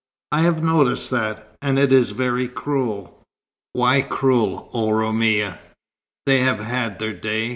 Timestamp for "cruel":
2.47-3.21, 4.01-4.71